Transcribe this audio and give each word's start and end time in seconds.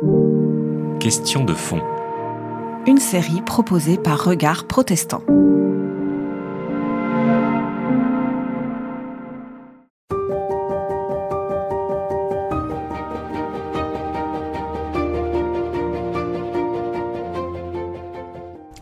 Question 0.00 1.42
de 1.44 1.54
fond. 1.54 1.82
Une 2.86 2.98
série 2.98 3.42
proposée 3.42 3.98
par 3.98 4.22
Regard 4.22 4.68
Protestant. 4.68 5.22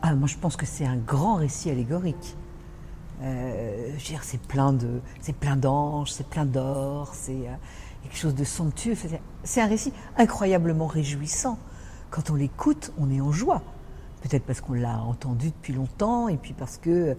Ah, 0.03 0.15
moi, 0.15 0.29
je 0.29 0.37
pense 0.37 0.57
que 0.57 0.67
c'est 0.67 0.85
un 0.85 0.97
grand 0.97 1.37
récit 1.37 1.71
allégorique. 1.71 2.37
Euh, 3.23 3.87
je 3.93 3.93
veux 3.93 4.11
dire, 4.11 4.23
c'est 4.23 4.43
plein 4.43 4.75
de, 4.75 5.01
c'est 5.23 5.35
plein 5.35 5.57
d'anges, 5.57 6.13
c'est 6.13 6.29
plein 6.29 6.45
d'or, 6.45 7.15
c'est 7.15 7.49
euh, 7.49 7.55
quelque 8.07 8.19
chose 8.19 8.35
de 8.35 8.45
somptueux. 8.45 8.95
C'est- 9.45 9.61
un 9.61 9.67
récit 9.67 9.93
incroyablement 10.17 10.87
réjouissant. 10.87 11.59
Quand 12.11 12.31
on 12.31 12.35
l'écoute, 12.35 12.93
on 12.99 13.11
est 13.11 13.21
en 13.21 13.33
joie. 13.33 13.63
Peut-être 14.23 14.45
parce 14.45 14.61
qu'on 14.61 14.73
l'a 14.73 14.99
entendu 15.03 15.51
depuis 15.51 15.73
longtemps, 15.73 16.29
et 16.29 16.37
puis 16.37 16.53
parce 16.53 16.79
que 16.79 16.91
euh, 16.91 17.15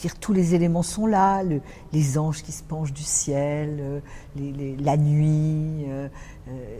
dire, 0.00 0.16
tous 0.20 0.32
les 0.32 0.54
éléments 0.54 0.82
sont 0.82 1.06
là, 1.06 1.42
le- 1.42 1.60
les 1.92 2.18
anges 2.18 2.42
qui 2.42 2.52
se 2.52 2.62
penchent 2.62 2.92
du 2.92 3.02
ciel, 3.02 3.78
euh, 3.80 4.00
la 4.78 4.96
nuit, 4.96 5.86
euh, 5.88 6.08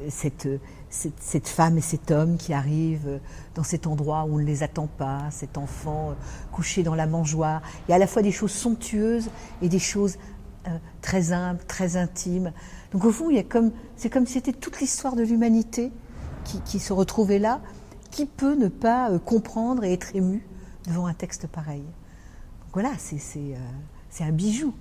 cette, 0.08 0.46
cette, 0.90 1.48
femme 1.48 1.78
et 1.78 1.80
cet 1.80 2.10
homme 2.10 2.36
qui 2.36 2.52
arrivent 2.52 3.18
dans 3.54 3.64
cet 3.64 3.86
endroit 3.86 4.24
où 4.24 4.34
on 4.34 4.38
ne 4.38 4.44
les 4.44 4.62
attend 4.62 4.86
pas, 4.86 5.22
cet 5.30 5.56
enfant 5.58 6.14
couché 6.52 6.82
dans 6.82 6.94
la 6.94 7.06
mangeoire. 7.06 7.62
Il 7.88 7.90
y 7.90 7.92
a 7.92 7.96
à 7.96 7.98
la 7.98 8.06
fois 8.06 8.22
des 8.22 8.32
choses 8.32 8.52
somptueuses 8.52 9.30
et 9.62 9.68
des 9.68 9.78
choses 9.80 10.16
très 11.00 11.32
humbles, 11.32 11.62
très 11.66 11.96
intimes. 11.96 12.52
Donc 12.92 13.04
au 13.04 13.12
fond, 13.12 13.30
c'est 13.96 14.10
comme 14.10 14.26
si 14.26 14.34
c'était 14.34 14.52
toute 14.52 14.80
l'histoire 14.80 15.16
de 15.16 15.22
l'humanité 15.22 15.90
qui, 16.64 16.78
se 16.78 16.92
retrouvait 16.92 17.38
là. 17.38 17.60
Qui 18.10 18.26
peut 18.26 18.54
ne 18.54 18.68
pas 18.68 19.10
euh, 19.10 19.18
comprendre 19.18 19.84
et 19.84 19.92
être 19.94 20.14
ému 20.14 20.46
devant 20.86 21.06
un 21.06 21.14
texte 21.14 21.46
pareil 21.46 21.84
Voilà, 22.74 22.90
euh, 22.90 23.56
c'est 24.10 24.24
un 24.24 24.32
bijou. 24.32 24.74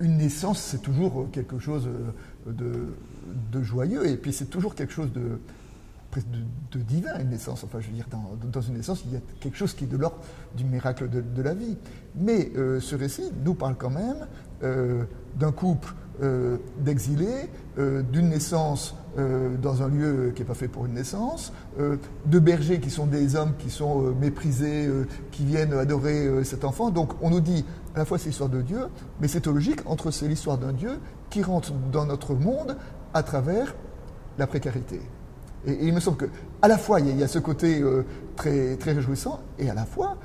Une 0.00 0.18
naissance, 0.18 0.60
c'est 0.60 0.82
toujours 0.82 1.22
euh, 1.22 1.28
quelque 1.32 1.58
chose 1.58 1.88
euh, 1.88 2.52
de, 2.52 3.62
joyeux, 3.62 4.06
et 4.06 4.16
puis 4.16 4.32
c'est 4.32 4.50
toujours 4.50 4.74
quelque 4.74 4.92
chose 4.92 5.12
de, 5.12 5.40
de, 6.22 6.78
divin, 6.80 7.18
une 7.20 7.30
naissance. 7.30 7.64
Enfin, 7.64 7.80
je 7.80 7.88
veux 7.88 7.94
dire, 7.94 8.06
dans, 8.10 8.60
une 8.60 8.74
naissance, 8.74 9.02
il 9.06 9.12
y 9.12 9.16
a 9.16 9.20
quelque 9.40 9.56
chose 9.56 9.74
qui 9.74 9.84
est 9.84 9.88
de 9.88 9.96
l'ordre 9.96 10.18
du 10.56 10.64
miracle 10.64 11.08
de, 11.08 11.42
la 11.42 11.54
vie. 11.54 11.76
Mais 12.16 12.50
euh, 12.56 12.80
ce 12.80 12.94
récit 12.94 13.30
nous 13.44 13.54
parle 13.54 13.76
quand 13.76 13.90
même 13.90 14.26
euh, 14.62 15.04
d'un 15.36 15.52
couple 15.52 15.94
euh, 16.22 16.58
d'exilés, 16.78 17.50
d'une 17.76 18.28
naissance 18.28 18.94
dans 19.62 19.82
un 19.82 19.88
lieu 19.88 20.32
qui 20.34 20.42
n'est 20.42 20.46
pas 20.46 20.54
fait 20.54 20.68
pour 20.68 20.86
une 20.86 20.94
naissance, 20.94 21.52
de 21.78 22.38
bergers 22.38 22.78
qui 22.78 22.90
sont 22.90 23.06
des 23.06 23.34
hommes 23.34 23.54
qui 23.58 23.68
sont 23.68 24.12
méprisés, 24.12 24.88
qui 25.32 25.44
viennent 25.44 25.72
adorer 25.72 26.44
cet 26.44 26.64
enfant. 26.64 26.90
Donc 26.90 27.12
on 27.20 27.30
nous 27.30 27.40
dit 27.40 27.64
à 27.96 27.98
la 27.98 28.04
fois 28.04 28.18
c'est 28.18 28.28
l'histoire 28.28 28.48
de 28.48 28.62
Dieu, 28.62 28.86
mais 29.20 29.26
c'est 29.26 29.46
logique 29.46 29.80
entre 29.86 30.12
c'est 30.12 30.28
l'histoire 30.28 30.58
d'un 30.58 30.72
Dieu 30.72 31.00
qui 31.30 31.42
rentre 31.42 31.72
dans 31.92 32.06
notre 32.06 32.34
monde 32.34 32.76
à 33.12 33.24
travers 33.24 33.74
la 34.38 34.46
précarité. 34.46 35.00
Et, 35.66 35.86
il 35.86 35.94
me 35.94 36.00
semble 36.00 36.16
que 36.16 36.26
à 36.62 36.68
la 36.68 36.78
fois 36.78 37.00
il 37.00 37.18
y 37.18 37.22
a, 37.22 37.28
ce 37.28 37.38
côté 37.38 37.80
euh, 37.80 38.04
très, 38.36 38.76
très 38.76 38.92
réjouissant, 38.92 39.40
et 39.58 39.70
à 39.70 39.74
la 39.74 39.84
fois 39.84 40.16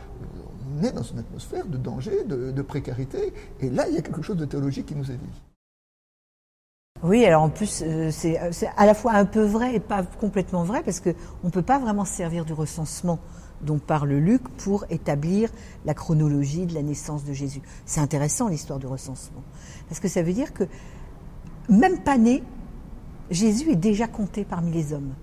on 0.77 0.83
est 0.83 0.91
dans 0.91 1.03
une 1.03 1.19
atmosphère 1.19 1.65
de 1.65 1.77
danger, 1.77 2.23
de, 2.25 2.61
précarité, 2.61 3.33
et 3.59 3.69
là 3.69 3.87
il 3.87 3.95
y 3.95 3.97
a 3.97 4.01
quelque 4.01 4.21
chose 4.21 4.37
de 4.37 4.45
théologique 4.45 4.87
qui 4.87 4.95
nous 4.95 5.09
est 5.11 5.15
dit. 5.15 5.41
Oui, 7.01 7.25
alors 7.25 7.43
en 7.43 7.49
plus, 7.49 7.81
euh, 7.81 8.09
c'est 8.11 8.39
euh, 8.41 8.49
c'est 8.51 8.69
à 8.75 8.85
la 8.85 8.93
fois 8.93 9.13
un 9.13 9.23
peu 9.23 9.43
vrai 9.43 9.75
et 9.75 9.79
pas 9.79 10.03
complètement 10.03 10.63
vrai, 10.63 10.83
parce 10.83 10.99
qu'on 10.99 11.13
ne 11.43 11.49
peut 11.49 11.61
pas 11.61 11.79
vraiment 11.79 12.03
se 12.03 12.13
servir 12.13 12.43
du 12.43 12.53
recensement 12.53 13.19
dont 13.61 13.79
parle 13.79 14.11
Luc 14.11 14.41
pour 14.57 14.85
établir 14.89 15.49
la 15.85 15.93
chronologie 15.93 16.65
de 16.65 16.73
la 16.73 16.81
naissance 16.81 17.23
de 17.23 17.33
Jésus. 17.33 17.61
C'est 17.85 18.01
intéressant 18.01 18.47
l'histoire 18.47 18.79
du 18.79 18.87
recensement, 18.87 19.43
parce 19.87 20.01
que 20.01 20.09
ça 20.09 20.21
veut 20.21 20.33
dire 20.33 20.53
que 20.53 20.65
même 21.69 21.99
pas 21.99 22.17
né, 22.17 22.43
Jésus 23.29 23.71
est 23.71 23.75
déjà 23.75 24.07
compté 24.07 24.43
parmi 24.43 24.71
les 24.71 24.93
hommes. 24.93 25.13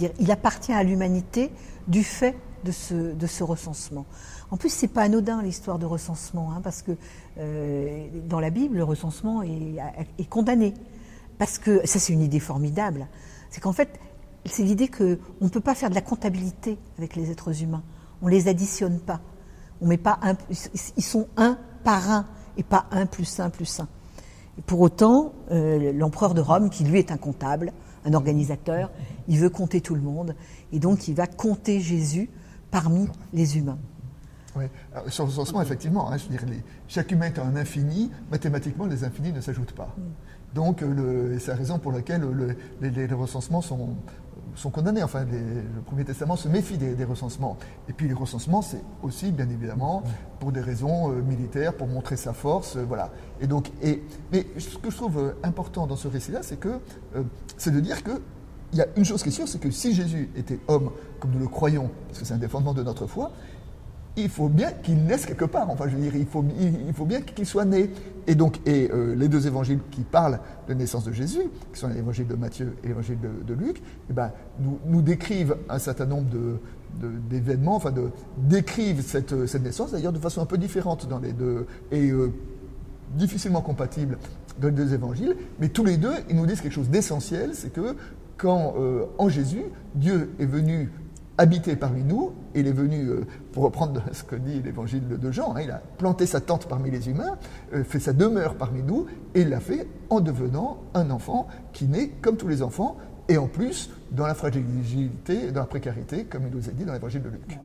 Il 0.00 0.30
appartient 0.30 0.72
à 0.72 0.82
l'humanité 0.82 1.50
du 1.86 2.02
fait 2.02 2.36
de 2.64 2.72
ce, 2.72 3.42
recensement. 3.42 4.06
En 4.50 4.56
plus, 4.56 4.70
c'est 4.70 4.88
pas 4.88 5.02
anodin 5.02 5.42
l'histoire 5.42 5.78
de 5.78 5.86
recensement, 5.86 6.52
hein, 6.52 6.60
parce 6.62 6.82
que 6.82 6.92
euh, 7.38 8.06
dans 8.26 8.40
la 8.40 8.50
Bible, 8.50 8.76
le 8.76 8.84
recensement 8.84 9.42
est, 9.42 10.28
condamné. 10.28 10.74
Parce 11.38 11.58
que 11.58 11.86
ça, 11.86 11.98
c'est 11.98 12.12
une 12.12 12.22
idée 12.22 12.40
formidable. 12.40 13.08
C'est 13.50 13.60
qu'en 13.60 13.72
fait, 13.72 14.00
c'est 14.46 14.62
l'idée 14.62 14.88
qu'on 14.88 15.16
ne 15.40 15.48
peut 15.48 15.60
pas 15.60 15.74
faire 15.74 15.90
de 15.90 15.94
la 15.94 16.00
comptabilité 16.00 16.78
avec 16.98 17.16
les 17.16 17.30
êtres 17.30 17.62
humains. 17.62 17.82
On 18.22 18.28
les 18.28 18.48
additionne 18.48 19.00
pas. 19.00 19.20
On 19.80 19.86
met 19.86 19.98
pas 19.98 20.18
un, 20.22 20.34
ils 20.96 21.02
sont 21.02 21.26
un 21.36 21.58
par 21.82 22.10
un 22.10 22.26
et 22.56 22.62
pas 22.62 22.86
un 22.90 23.06
plus 23.06 23.40
un 23.40 23.50
plus 23.50 23.80
un. 23.80 23.88
Pour 24.66 24.80
autant, 24.80 25.32
euh, 25.50 25.92
l'empereur 25.92 26.32
de 26.32 26.40
Rome, 26.40 26.70
qui 26.70 26.84
lui 26.84 27.00
est 27.00 27.10
un 27.10 27.16
comptable, 27.16 27.72
un 28.04 28.12
organisateur, 28.14 28.90
il 29.28 29.38
veut 29.38 29.50
compter 29.50 29.80
tout 29.80 29.94
le 29.94 30.00
monde, 30.00 30.34
et 30.72 30.78
donc 30.78 31.08
il 31.08 31.14
va 31.14 31.26
compter 31.26 31.80
Jésus 31.80 32.28
parmi 32.70 33.08
les 33.32 33.56
humains. 33.58 33.78
Oui. 34.56 34.64
Alors, 34.94 35.10
sur 35.12 35.24
le 35.24 35.30
recensement, 35.30 35.62
effectivement, 35.62 36.10
hein, 36.10 36.16
je 36.16 36.24
veux 36.24 36.30
dire, 36.30 36.46
les- 36.46 36.62
chaque 36.86 37.10
humain 37.10 37.26
est 37.26 37.38
un 37.38 37.56
infini, 37.56 38.10
mathématiquement, 38.30 38.86
les 38.86 39.02
infinis 39.02 39.32
ne 39.32 39.40
s'ajoutent 39.40 39.72
pas. 39.72 39.94
Donc, 40.54 40.82
euh, 40.82 40.94
le- 41.32 41.38
c'est 41.40 41.50
la 41.50 41.56
raison 41.56 41.80
pour 41.80 41.90
laquelle 41.90 42.20
le- 42.20 42.56
les, 42.80 42.90
les- 42.90 43.06
les 43.08 43.14
recensements 43.14 43.62
sont, 43.62 43.96
sont 44.54 44.70
condamnés. 44.70 45.02
Enfin, 45.02 45.24
les- 45.24 45.38
le 45.38 45.80
Premier 45.84 46.04
Testament 46.04 46.36
se 46.36 46.48
méfie 46.48 46.78
des, 46.78 46.94
des 46.94 47.04
recensements. 47.04 47.56
Et 47.88 47.92
puis, 47.92 48.08
les 48.08 48.14
recensements, 48.14 48.62
c'est 48.62 48.82
aussi, 49.02 49.32
bien 49.32 49.48
évidemment, 49.48 50.02
pour 50.40 50.52
des 50.52 50.60
raisons 50.60 51.10
euh, 51.10 51.22
militaires, 51.22 51.74
pour 51.74 51.86
montrer 51.86 52.16
sa 52.16 52.32
force, 52.32 52.76
euh, 52.76 52.84
voilà. 52.86 53.10
Et 53.40 53.46
donc, 53.46 53.70
et, 53.82 54.02
mais 54.32 54.46
ce 54.58 54.76
que 54.78 54.90
je 54.90 54.96
trouve 54.96 55.18
euh, 55.18 55.32
important 55.42 55.86
dans 55.86 55.96
ce 55.96 56.08
récit-là, 56.08 56.40
c'est 56.42 56.58
que, 56.58 56.78
c'est 57.56 57.70
de 57.70 57.80
dire 57.80 58.02
que 58.02 58.20
il 58.72 58.78
y 58.78 58.82
a 58.82 58.86
une 58.96 59.04
chose 59.04 59.22
qui 59.22 59.28
est 59.28 59.32
sûre, 59.32 59.46
c'est 59.46 59.60
que 59.60 59.70
si 59.70 59.94
Jésus 59.94 60.30
était 60.34 60.58
homme, 60.66 60.90
comme 61.20 61.30
nous 61.30 61.38
le 61.38 61.46
croyons, 61.46 61.90
parce 62.08 62.18
que 62.18 62.24
c'est 62.24 62.34
un 62.34 62.38
des 62.38 62.48
fondements 62.48 62.74
de 62.74 62.82
notre 62.82 63.06
foi, 63.06 63.30
il 64.16 64.28
faut 64.28 64.48
bien 64.48 64.70
qu'il 64.70 65.04
naisse 65.04 65.26
quelque 65.26 65.44
part. 65.44 65.68
Enfin, 65.70 65.88
je 65.88 65.96
veux 65.96 66.00
dire, 66.02 66.14
il 66.14 66.26
faut, 66.26 66.42
bien 67.04 67.20
qu'il 67.20 67.46
soit 67.46 67.64
né. 67.64 67.90
Et 68.26 68.34
donc, 68.34 68.60
euh, 68.68 69.14
les 69.16 69.28
deux 69.28 69.46
évangiles 69.46 69.80
qui 69.90 70.02
parlent 70.02 70.40
de 70.68 70.74
naissance 70.74 71.04
de 71.04 71.12
Jésus, 71.12 71.42
qui 71.72 71.80
sont 71.80 71.88
l'évangile 71.88 72.26
de 72.26 72.34
Matthieu 72.34 72.76
et 72.84 72.88
l'évangile 72.88 73.18
de, 73.20 73.54
Luc, 73.54 73.82
eh 74.10 74.12
ben, 74.12 74.30
nous, 74.86 75.02
décrivent 75.02 75.56
un 75.68 75.78
certain 75.78 76.06
nombre 76.06 76.26
d'événements, 77.28 77.76
enfin, 77.76 77.92
décrivent 78.38 79.02
cette, 79.02 79.46
cette 79.46 79.62
naissance, 79.62 79.92
d'ailleurs, 79.92 80.12
de 80.12 80.18
façon 80.18 80.40
un 80.42 80.46
peu 80.46 80.58
différente 80.58 81.08
dans 81.08 81.18
les 81.18 81.32
deux, 81.32 81.66
et 81.90 82.10
euh, 82.10 82.32
difficilement 83.14 83.62
compatibles 83.62 84.18
dans 84.60 84.68
les 84.68 84.74
deux 84.74 84.94
évangiles. 84.94 85.36
Mais 85.58 85.68
tous 85.68 85.84
les 85.84 85.96
deux, 85.96 86.14
ils 86.30 86.36
nous 86.36 86.46
disent 86.46 86.60
quelque 86.60 86.72
chose 86.72 86.88
d'essentiel, 86.88 87.50
c'est 87.54 87.72
que 87.72 87.96
quand, 88.36 88.74
euh, 88.78 89.06
en 89.18 89.28
Jésus, 89.28 89.64
Dieu 89.94 90.30
est 90.38 90.46
venu 90.46 90.90
habiter 91.38 91.76
parmi 91.76 92.02
nous, 92.02 92.32
il 92.54 92.66
est 92.66 92.72
venu, 92.72 93.08
euh, 93.08 93.26
pour 93.52 93.64
reprendre 93.64 94.02
ce 94.12 94.22
que 94.22 94.36
dit 94.36 94.62
l'évangile 94.62 95.06
de 95.08 95.32
Jean, 95.32 95.54
hein, 95.54 95.62
il 95.62 95.70
a 95.70 95.82
planté 95.98 96.26
sa 96.26 96.40
tente 96.40 96.66
parmi 96.66 96.90
les 96.90 97.08
humains, 97.08 97.36
euh, 97.74 97.84
fait 97.84 98.00
sa 98.00 98.12
demeure 98.12 98.56
parmi 98.56 98.82
nous, 98.82 99.06
et 99.34 99.42
il 99.42 99.48
l'a 99.48 99.60
fait 99.60 99.88
en 100.10 100.20
devenant 100.20 100.78
un 100.94 101.10
enfant 101.10 101.48
qui 101.72 101.86
naît 101.86 102.08
comme 102.22 102.36
tous 102.36 102.48
les 102.48 102.62
enfants, 102.62 102.96
et 103.28 103.38
en 103.38 103.48
plus 103.48 103.90
dans 104.10 104.26
la 104.26 104.34
fragilité, 104.34 105.50
dans 105.50 105.60
la 105.60 105.66
précarité, 105.66 106.24
comme 106.24 106.46
il 106.46 106.54
nous 106.54 106.68
a 106.68 106.72
dit 106.72 106.84
dans 106.84 106.92
l'évangile 106.92 107.22
de 107.22 107.30
Luc. 107.30 107.58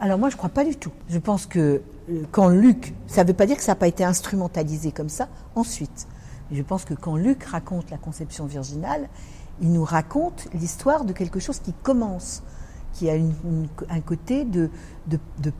Alors 0.00 0.18
moi, 0.18 0.30
je 0.30 0.34
ne 0.34 0.38
crois 0.38 0.48
pas 0.48 0.64
du 0.64 0.76
tout. 0.76 0.92
Je 1.10 1.18
pense 1.18 1.44
que 1.44 1.82
euh, 2.08 2.22
quand 2.32 2.48
Luc, 2.48 2.94
ça 3.06 3.22
ne 3.22 3.28
veut 3.28 3.34
pas 3.34 3.44
dire 3.44 3.56
que 3.56 3.62
ça 3.62 3.72
n'a 3.72 3.76
pas 3.76 3.86
été 3.86 4.02
instrumentalisé 4.02 4.92
comme 4.92 5.10
ça 5.10 5.28
ensuite. 5.54 6.08
Je 6.50 6.62
pense 6.62 6.84
que 6.84 6.94
quand 6.94 7.16
Luc 7.16 7.44
raconte 7.44 7.90
la 7.90 7.98
conception 7.98 8.46
virginale, 8.46 9.08
il 9.60 9.72
nous 9.72 9.84
raconte 9.84 10.48
l'histoire 10.54 11.04
de 11.04 11.12
quelque 11.12 11.40
chose 11.40 11.58
qui 11.58 11.72
commence, 11.72 12.42
qui 12.92 13.10
a 13.10 13.14
un 13.14 14.00
côté 14.00 14.44
de, 14.44 14.70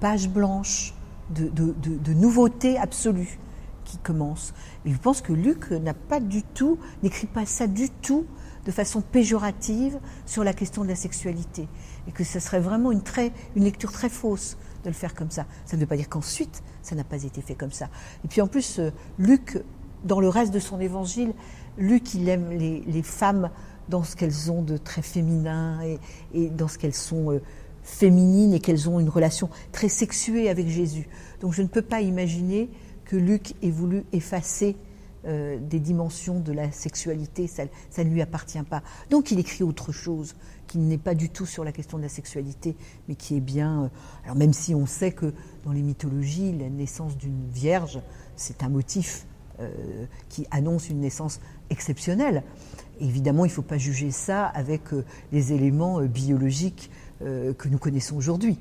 page 0.01 0.29
blanche, 0.29 0.95
de, 1.31 2.13
nouveauté 2.13 2.79
absolue 2.79 3.39
qui 3.85 3.99
commence. 3.99 4.55
Et 4.85 4.93
je 4.93 4.99
pense 4.99 5.21
que 5.21 5.33
Luc 5.33 5.71
n'a 5.71 5.95
pas 5.95 6.21
du 6.21 6.43
tout, 6.43 6.79
n'écrit 7.03 7.27
pas 7.27 7.47
ça 7.47 7.67
du 7.67 7.91
tout 7.91 8.27
de 8.65 8.71
façon 8.71 9.01
péjorative 9.01 9.99
sur 10.27 10.45
la 10.45 10.53
question 10.53 10.85
de 10.85 10.89
la 10.89 10.95
sexualité. 10.95 11.67
Et 12.07 12.13
que 12.13 12.25
ce 12.25 12.39
serait 12.41 12.61
vraiment 12.61 12.93
une, 12.93 13.03
très, 13.03 13.33
une 13.57 13.65
lecture 13.65 13.91
très 13.91 14.09
fausse 14.09 14.57
de 14.85 14.89
le 14.89 14.95
faire 14.95 15.15
comme 15.15 15.31
ça. 15.31 15.47
Ça 15.65 15.77
ne 15.77 15.81
veut 15.81 15.87
pas 15.87 15.97
dire 15.97 16.09
qu'ensuite, 16.09 16.63
ça 16.83 16.95
n'a 16.95 17.05
pas 17.05 17.25
été 17.25 17.43
fait 17.43 17.55
comme 17.55 17.73
ça. 17.73 17.89
Et 18.25 18.29
puis 18.29 18.41
en 18.41 18.47
plus, 18.47 18.79
euh, 18.79 18.91
Luc, 19.19 19.63
dans 20.05 20.21
le 20.21 20.29
reste 20.29 20.53
de 20.53 20.59
son 20.59 20.79
évangile, 20.81 21.33
Luc, 21.79 22.15
il 22.15 22.29
aime 22.29 22.51
les 22.51 23.03
femmes 23.03 23.51
dans 23.89 24.05
ce 24.05 24.17
qu'elles 24.17 24.51
ont 24.51 24.63
de 24.63 24.77
très 24.77 25.03
féminin 25.03 25.81
et, 26.35 26.49
dans 26.51 26.69
ce 26.69 26.79
qu'elles 26.79 26.95
sont 26.95 27.33
euh, 27.33 27.41
féminines 27.83 28.55
et 28.55 28.61
qu'elles 28.61 28.89
ont 28.89 29.01
une 29.01 29.09
relation 29.09 29.51
très 29.73 29.89
sexuée 29.89 30.49
avec 30.49 30.69
Jésus. 30.69 31.09
Donc 31.41 31.53
je 31.53 31.63
ne 31.63 31.69
peux 31.69 31.83
pas 31.83 32.01
imaginer 32.01 32.69
que 33.05 33.17
Luc 33.17 33.55
ait 33.63 33.71
voulu 33.71 34.05
effacer 34.13 34.77
euh, 35.27 35.59
des 35.61 35.81
dimensions 35.81 36.41
de 36.41 36.51
la 36.51 36.73
sexualité, 36.73 37.47
ça, 37.47 37.65
ne 37.99 38.09
lui 38.09 38.23
appartient 38.23 38.63
pas. 38.63 38.83
Donc 39.11 39.31
il 39.31 39.39
écrit 39.39 39.65
autre 39.65 39.93
chose 39.93 40.35
qui 40.67 40.79
n'est 40.79 40.97
pas 40.97 41.15
du 41.15 41.29
tout 41.29 41.45
sur 41.45 41.63
la 41.63 41.73
question 41.73 41.99
de 41.99 42.03
la 42.03 42.09
sexualité, 42.09 42.75
mais 43.07 43.17
qui 43.17 43.37
est 43.37 43.41
bien. 43.41 43.83
Euh, 43.85 43.89
alors 44.25 44.37
même 44.37 44.55
si 44.55 44.75
on 44.75 44.87
sait 44.87 45.13
que 45.13 45.35
dans 45.65 45.73
les 45.73 45.83
mythologies, 45.83 46.57
la 46.57 46.71
naissance 46.71 47.19
d'une 47.19 47.51
vierge, 47.51 48.01
c'est 48.35 48.63
un 48.63 48.71
motif 48.71 49.27
qui 50.29 50.47
annonce 50.51 50.89
une 50.91 51.01
naissance 51.01 51.41
exceptionnelle. 51.71 52.43
évidemment, 53.01 53.45
il 53.45 53.49
ne 53.49 53.55
faut 53.55 53.63
pas 53.63 53.79
juger 53.79 54.11
ça 54.11 54.47
avec 54.47 54.83
les 55.33 55.53
éléments 55.53 56.03
biologiques 56.03 56.91
que 57.21 57.69
nous 57.69 57.79
connaissons 57.79 58.17
aujourd'hui. 58.17 58.59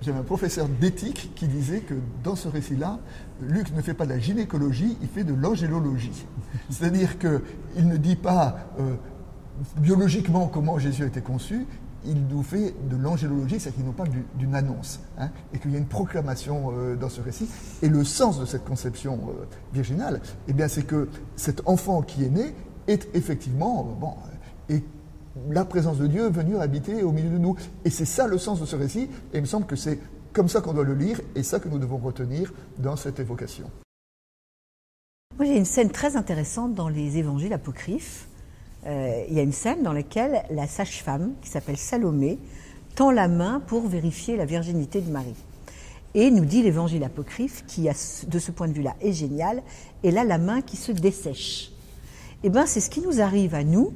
J'avais 0.00 0.18
un 0.18 0.24
professeur 0.24 0.68
d'éthique 0.68 1.32
qui 1.34 1.48
disait 1.48 1.80
que 1.80 1.94
dans 2.22 2.36
ce 2.36 2.48
récit-là, 2.48 3.00
Luc 3.42 3.74
ne 3.74 3.82
fait 3.82 3.94
pas 3.94 4.04
de 4.04 4.10
la 4.10 4.18
gynécologie, 4.18 4.96
il 5.02 5.08
fait 5.08 5.24
de 5.24 5.34
l'angélologie. 5.34 6.26
C'est-à-dire 6.70 7.18
qu'il 7.18 7.88
ne 7.88 7.96
dit 7.96 8.16
pas 8.16 8.70
euh, 8.78 8.94
biologiquement 9.78 10.46
comment 10.46 10.78
Jésus 10.78 11.02
a 11.02 11.06
été 11.06 11.20
conçu, 11.20 11.66
il 12.04 12.26
nous 12.26 12.42
fait 12.42 12.74
de 12.88 12.96
l'angélologie, 12.96 13.58
c'est-à-dire 13.58 13.76
qu'il 13.76 13.84
nous 13.84 13.92
parle 13.92 14.10
d'une 14.34 14.54
annonce, 14.54 15.00
hein, 15.18 15.30
et 15.52 15.58
qu'il 15.58 15.72
y 15.72 15.74
a 15.74 15.78
une 15.78 15.86
proclamation 15.86 16.72
euh, 16.72 16.96
dans 16.96 17.08
ce 17.08 17.20
récit. 17.20 17.48
Et 17.82 17.88
le 17.88 18.04
sens 18.04 18.38
de 18.40 18.46
cette 18.46 18.64
conception 18.64 19.18
euh, 19.28 19.44
virginale, 19.72 20.20
eh 20.46 20.52
bien, 20.52 20.68
c'est 20.68 20.84
que 20.84 21.08
cet 21.36 21.66
enfant 21.66 22.02
qui 22.02 22.24
est 22.24 22.30
né 22.30 22.54
est 22.86 23.08
effectivement, 23.14 23.84
bon, 23.84 24.14
est 24.68 24.84
la 25.50 25.64
présence 25.64 25.98
de 25.98 26.06
Dieu 26.06 26.28
venue 26.28 26.56
habiter 26.56 27.02
au 27.02 27.12
milieu 27.12 27.30
de 27.30 27.38
nous. 27.38 27.56
Et 27.84 27.90
c'est 27.90 28.04
ça 28.04 28.26
le 28.26 28.38
sens 28.38 28.60
de 28.60 28.66
ce 28.66 28.76
récit, 28.76 29.08
et 29.32 29.38
il 29.38 29.40
me 29.40 29.46
semble 29.46 29.66
que 29.66 29.76
c'est 29.76 29.98
comme 30.32 30.48
ça 30.48 30.60
qu'on 30.60 30.74
doit 30.74 30.84
le 30.84 30.94
lire, 30.94 31.20
et 31.34 31.42
ça 31.42 31.58
que 31.58 31.68
nous 31.68 31.78
devons 31.78 31.98
retenir 31.98 32.52
dans 32.78 32.96
cette 32.96 33.18
évocation. 33.18 33.70
Moi, 35.38 35.48
a 35.48 35.56
une 35.56 35.64
scène 35.64 35.90
très 35.90 36.16
intéressante 36.16 36.74
dans 36.74 36.88
les 36.88 37.18
évangiles 37.18 37.52
apocryphes. 37.52 38.27
Euh, 38.86 39.24
il 39.28 39.34
y 39.34 39.40
a 39.40 39.42
une 39.42 39.52
scène 39.52 39.82
dans 39.82 39.92
laquelle 39.92 40.44
la 40.50 40.66
sage-femme, 40.66 41.32
qui 41.42 41.50
s'appelle 41.50 41.76
Salomé, 41.76 42.38
tend 42.94 43.10
la 43.10 43.28
main 43.28 43.60
pour 43.66 43.86
vérifier 43.86 44.36
la 44.36 44.44
virginité 44.44 45.00
de 45.00 45.10
Marie. 45.10 45.34
Et 46.14 46.30
nous 46.30 46.44
dit 46.44 46.62
l'évangile 46.62 47.04
apocryphe, 47.04 47.64
qui, 47.66 47.88
de 48.26 48.38
ce 48.38 48.50
point 48.50 48.68
de 48.68 48.72
vue-là, 48.72 48.94
est 49.00 49.12
génial, 49.12 49.62
et 50.02 50.10
là, 50.10 50.24
la 50.24 50.38
main 50.38 50.62
qui 50.62 50.76
se 50.76 50.92
dessèche. 50.92 51.70
Eh 52.44 52.50
bien, 52.50 52.66
c'est 52.66 52.80
ce 52.80 52.90
qui 52.90 53.00
nous 53.00 53.20
arrive 53.20 53.54
à 53.54 53.64
nous 53.64 53.92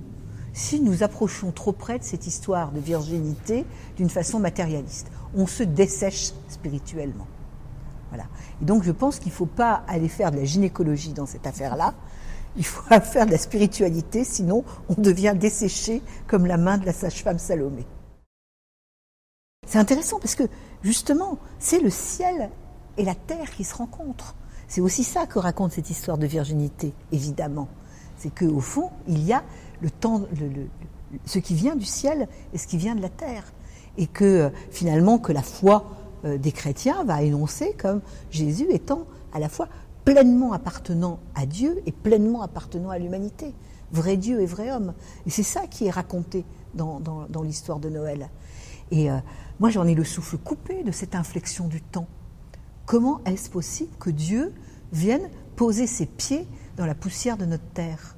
si 0.52 0.80
nous 0.80 1.02
approchons 1.02 1.50
trop 1.50 1.72
près 1.72 1.98
de 1.98 2.04
cette 2.04 2.26
histoire 2.26 2.72
de 2.72 2.80
virginité 2.80 3.64
d'une 3.96 4.10
façon 4.10 4.38
matérialiste. 4.38 5.10
On 5.34 5.46
se 5.46 5.62
dessèche 5.62 6.32
spirituellement. 6.48 7.26
Voilà. 8.10 8.24
Et 8.60 8.64
donc 8.66 8.82
je 8.82 8.92
pense 8.92 9.18
qu'il 9.18 9.32
ne 9.32 9.36
faut 9.36 9.46
pas 9.46 9.82
aller 9.88 10.08
faire 10.08 10.30
de 10.30 10.36
la 10.36 10.44
gynécologie 10.44 11.12
dans 11.12 11.24
cette 11.24 11.46
affaire-là. 11.46 11.94
Il 12.56 12.64
faut 12.64 12.82
faire 13.00 13.26
de 13.26 13.32
la 13.32 13.38
spiritualité, 13.38 14.24
sinon 14.24 14.64
on 14.88 15.00
devient 15.00 15.34
desséché 15.38 16.02
comme 16.26 16.46
la 16.46 16.56
main 16.56 16.78
de 16.78 16.86
la 16.86 16.92
sage-femme 16.92 17.38
Salomé. 17.38 17.86
C'est 19.66 19.78
intéressant 19.78 20.18
parce 20.18 20.34
que 20.34 20.44
justement, 20.82 21.38
c'est 21.58 21.80
le 21.80 21.90
ciel 21.90 22.50
et 22.98 23.04
la 23.04 23.14
terre 23.14 23.50
qui 23.52 23.64
se 23.64 23.74
rencontrent. 23.74 24.34
C'est 24.68 24.80
aussi 24.80 25.04
ça 25.04 25.26
que 25.26 25.38
raconte 25.38 25.72
cette 25.72 25.90
histoire 25.90 26.18
de 26.18 26.26
virginité, 26.26 26.92
évidemment. 27.12 27.68
C'est 28.16 28.34
qu'au 28.34 28.60
fond, 28.60 28.90
il 29.08 29.22
y 29.22 29.32
a 29.32 29.42
le 29.80 29.90
temps, 29.90 30.22
ce 31.24 31.38
qui 31.38 31.54
vient 31.54 31.76
du 31.76 31.84
ciel 31.84 32.28
et 32.52 32.58
ce 32.58 32.66
qui 32.66 32.76
vient 32.76 32.94
de 32.94 33.02
la 33.02 33.08
terre. 33.08 33.44
Et 33.98 34.06
que 34.06 34.50
finalement, 34.70 35.18
que 35.18 35.32
la 35.32 35.42
foi 35.42 35.84
euh, 36.24 36.38
des 36.38 36.52
chrétiens 36.52 37.04
va 37.04 37.22
énoncer 37.22 37.74
comme 37.78 38.00
Jésus 38.30 38.66
étant 38.70 39.06
à 39.34 39.38
la 39.38 39.48
fois 39.48 39.68
pleinement 40.04 40.52
appartenant 40.52 41.20
à 41.34 41.46
Dieu 41.46 41.82
et 41.86 41.92
pleinement 41.92 42.42
appartenant 42.42 42.90
à 42.90 42.98
l'humanité. 42.98 43.54
Vrai 43.92 44.16
Dieu 44.16 44.40
et 44.40 44.46
vrai 44.46 44.72
homme. 44.72 44.94
Et 45.26 45.30
c'est 45.30 45.42
ça 45.42 45.66
qui 45.66 45.86
est 45.86 45.90
raconté 45.90 46.44
dans, 46.74 47.26
l'histoire 47.42 47.78
de 47.78 47.88
Noël. 47.88 48.30
Et 48.90 49.10
euh, 49.10 49.18
moi, 49.60 49.70
j'en 49.70 49.86
ai 49.86 49.94
le 49.94 50.04
souffle 50.04 50.38
coupé 50.38 50.82
de 50.82 50.90
cette 50.90 51.14
inflexion 51.14 51.68
du 51.68 51.80
temps. 51.80 52.08
Comment 52.86 53.20
est-ce 53.24 53.50
possible 53.50 53.94
que 53.98 54.10
Dieu 54.10 54.52
vienne 54.92 55.28
poser 55.56 55.86
ses 55.86 56.06
pieds 56.06 56.46
dans 56.76 56.86
la 56.86 56.94
poussière 56.94 57.36
de 57.36 57.44
notre 57.44 57.66
terre? 57.74 58.16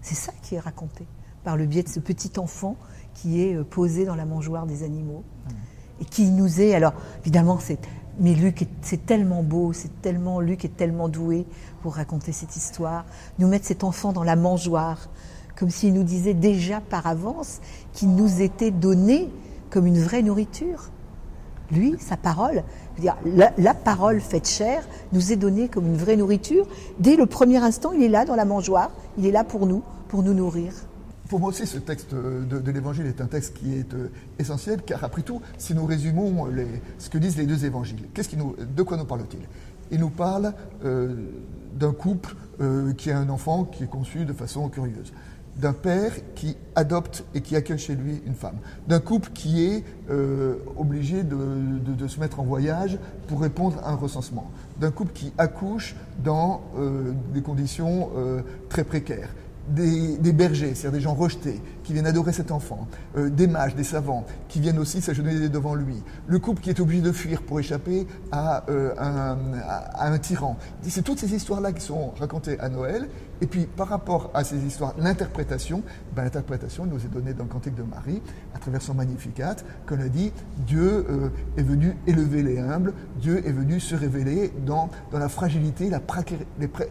C'est 0.00 0.14
ça 0.14 0.32
qui 0.42 0.54
est 0.54 0.60
raconté 0.60 1.06
par 1.44 1.56
le 1.56 1.66
biais 1.66 1.82
de 1.82 1.88
ce 1.88 2.00
petit 2.00 2.38
enfant 2.38 2.76
qui 3.14 3.42
est 3.42 3.54
euh, 3.54 3.64
posé 3.64 4.04
dans 4.04 4.16
la 4.16 4.24
mangeoire 4.24 4.66
des 4.66 4.82
animaux 4.82 5.24
et 6.00 6.04
qui 6.04 6.30
nous 6.30 6.60
est. 6.60 6.74
Alors 6.74 6.94
évidemment, 7.22 7.58
c'est 7.60 7.78
mais 8.18 8.34
Luc, 8.34 8.66
c'est 8.82 9.06
tellement 9.06 9.42
beau, 9.42 9.72
c'est 9.72 10.00
tellement 10.00 10.40
Luc 10.40 10.64
est 10.64 10.76
tellement 10.76 11.08
doué 11.08 11.46
pour 11.82 11.94
raconter 11.94 12.32
cette 12.32 12.56
histoire, 12.56 13.04
nous 13.38 13.48
mettre 13.48 13.66
cet 13.66 13.84
enfant 13.84 14.12
dans 14.12 14.22
la 14.22 14.36
mangeoire, 14.36 15.08
comme 15.56 15.70
s'il 15.70 15.94
nous 15.94 16.02
disait 16.02 16.34
déjà 16.34 16.80
par 16.80 17.06
avance 17.06 17.60
qu'il 17.92 18.14
nous 18.14 18.40
était 18.40 18.70
donné 18.70 19.28
comme 19.70 19.86
une 19.86 20.00
vraie 20.00 20.22
nourriture. 20.22 20.90
Lui, 21.70 21.96
sa 21.98 22.16
parole, 22.16 22.62
la, 23.02 23.52
la, 23.56 23.74
parole 23.74 24.20
faite 24.20 24.48
chair 24.48 24.86
nous 25.12 25.32
est 25.32 25.36
donnée 25.36 25.68
comme 25.68 25.86
une 25.86 25.96
vraie 25.96 26.16
nourriture. 26.16 26.66
Dès 26.98 27.16
le 27.16 27.26
premier 27.26 27.56
instant, 27.56 27.92
il 27.92 28.02
est 28.02 28.08
là 28.08 28.24
dans 28.24 28.36
la 28.36 28.44
mangeoire, 28.44 28.90
il 29.18 29.26
est 29.26 29.32
là 29.32 29.44
pour 29.44 29.66
nous, 29.66 29.82
pour 30.08 30.22
nous 30.22 30.34
nourrir. 30.34 30.72
Pour 31.34 31.40
moi 31.40 31.48
aussi, 31.48 31.66
ce 31.66 31.78
texte 31.78 32.14
de, 32.14 32.70
l'Évangile 32.70 33.06
est 33.06 33.20
un 33.20 33.26
texte 33.26 33.54
qui 33.54 33.74
est 33.74 33.92
euh, 33.92 34.08
essentiel, 34.38 34.82
car 34.82 35.02
après 35.02 35.22
tout, 35.22 35.42
si 35.58 35.74
nous 35.74 35.84
résumons 35.84 36.46
les, 36.46 36.80
ce 37.00 37.10
que 37.10 37.18
disent 37.18 37.36
les 37.36 37.44
deux 37.44 37.64
Évangiles, 37.64 38.06
qu'est-ce 38.14 38.36
de 38.36 38.82
quoi 38.84 38.96
nous 38.96 39.04
parle-t-il? 39.04 39.40
Il 39.90 39.98
nous 39.98 40.10
parle 40.10 40.52
euh, 40.84 41.12
d'un 41.74 41.90
couple 41.90 42.36
euh, 42.60 42.92
qui 42.92 43.10
a 43.10 43.18
un 43.18 43.28
enfant 43.30 43.64
qui 43.64 43.82
est 43.82 43.88
conçu 43.88 44.24
de 44.24 44.32
façon 44.32 44.68
curieuse 44.68 45.12
d'un 45.56 45.72
père 45.72 46.12
qui 46.36 46.56
adopte 46.76 47.24
et 47.34 47.40
qui 47.40 47.56
accueille 47.56 47.78
chez 47.78 47.96
lui 47.96 48.20
une 48.26 48.34
femme, 48.34 48.58
d'un 48.88 48.98
couple 48.98 49.30
qui 49.32 49.64
est 49.64 49.84
obligé 50.76 51.22
de, 51.22 52.08
se 52.08 52.18
mettre 52.18 52.40
en 52.40 52.42
voyage 52.42 52.98
pour 53.28 53.40
répondre 53.40 53.78
à 53.84 53.92
un 53.92 53.94
recensement, 53.94 54.50
d'un 54.80 54.90
couple 54.90 55.12
qui 55.12 55.32
accouche 55.38 55.94
dans 56.24 56.60
des 57.32 57.40
conditions 57.40 58.10
très 58.68 58.82
précaires, 58.82 59.28
des, 59.68 60.32
bergers, 60.32 60.74
c'est-à-dire 60.74 60.98
des 60.98 61.00
gens 61.00 61.14
rejetés, 61.14 61.60
qui 61.82 61.92
viennent 61.92 62.06
adorer 62.06 62.32
cet 62.32 62.50
enfant, 62.50 62.86
euh, 63.16 63.30
des 63.30 63.46
mages, 63.46 63.74
des 63.74 63.84
savants, 63.84 64.24
qui 64.48 64.60
viennent 64.60 64.78
aussi 64.78 65.00
s'agenouiller 65.00 65.48
devant 65.48 65.74
lui, 65.74 66.02
le 66.26 66.38
couple 66.38 66.62
qui 66.62 66.70
est 66.70 66.80
obligé 66.80 67.02
de 67.02 67.12
fuir 67.12 67.42
pour 67.42 67.60
échapper 67.60 68.06
à, 68.32 68.64
euh, 68.70 68.94
un, 68.98 69.36
à 69.62 70.08
un, 70.08 70.18
tyran. 70.18 70.56
C'est 70.82 71.02
toutes 71.02 71.18
ces 71.18 71.34
histoires-là 71.34 71.72
qui 71.72 71.82
sont 71.82 72.10
racontées 72.18 72.58
à 72.60 72.68
Noël, 72.68 73.08
et 73.40 73.46
puis 73.46 73.66
par 73.66 73.88
rapport 73.88 74.30
à 74.34 74.44
ces 74.44 74.64
histoires, 74.64 74.94
l'interprétation, 74.98 75.82
ben, 76.14 76.24
l'interprétation 76.24 76.86
nous 76.86 77.04
est 77.04 77.12
donnée 77.12 77.34
dans 77.34 77.44
le 77.44 77.50
Cantique 77.50 77.74
de 77.74 77.82
Marie, 77.82 78.22
à 78.54 78.58
travers 78.58 78.82
son 78.82 78.94
Magnificat, 78.94 79.56
qu'on 79.86 80.00
a 80.00 80.08
dit, 80.08 80.32
Dieu 80.58 81.06
euh, 81.08 81.28
est 81.56 81.62
venu 81.62 81.96
élever 82.06 82.42
les 82.42 82.58
humbles, 82.58 82.92
Dieu 83.20 83.46
est 83.46 83.52
venu 83.52 83.80
se 83.80 83.94
révéler 83.94 84.52
dans, 84.66 84.88
la 85.12 85.28
fragilité, 85.28 85.90
la, 85.90 86.00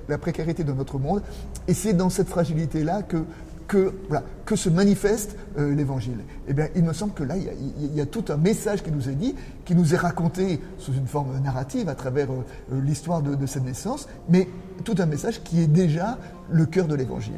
la 0.10 0.18
précarité 0.18 0.64
de 0.64 0.74
notre 0.74 1.00
monde, 1.00 1.22
et 1.68 1.74
c'est 1.74 1.94
dans 1.94 2.10
cette 2.10 2.30
fragilité-là 2.30 3.04
que 3.04 3.26
que, 3.68 3.94
voilà, 4.08 4.24
que 4.46 4.56
se 4.56 4.70
manifeste 4.70 5.38
euh, 5.58 5.74
l'Évangile. 5.74 6.20
Eh 6.48 6.54
bien, 6.54 6.68
il 6.76 6.84
me 6.84 6.94
semble 6.94 7.14
que 7.14 7.24
là, 7.24 7.36
il 7.38 7.96
y, 7.96 8.02
a, 8.02 8.06
tout 8.06 8.26
un 8.30 8.38
message 8.38 8.84
qui 8.84 8.92
nous 8.92 9.10
est 9.10 9.16
dit, 9.16 9.36
qui 9.66 9.76
nous 9.76 9.94
est 9.94 9.98
raconté 9.98 10.60
sous 10.78 10.94
une 10.94 11.08
forme 11.08 11.40
narrative 11.40 11.90
à 11.90 11.96
travers 11.96 12.32
euh, 12.32 12.44
euh, 12.74 12.82
l'histoire 12.82 13.22
de, 13.22 13.36
de 13.36 13.46
cette 13.46 13.64
naissance, 13.64 14.08
mais 14.30 14.48
tout 14.84 14.96
un 15.00 15.06
message 15.06 15.44
qui 15.44 15.62
est 15.62 15.68
déjà 15.68 16.18
le 16.52 16.66
cœur 16.66 16.88
de 16.88 16.96
l'Évangile. 16.96 17.34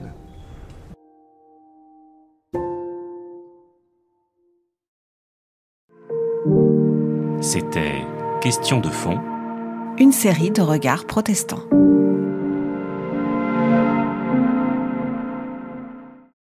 C'était 7.41 8.01
Question 8.45 8.79
de 8.79 8.89
fond. 8.89 9.19
Une 9.97 10.11
série 10.11 10.51
de 10.51 10.61
regards 10.61 11.07
protestants. 11.07 11.63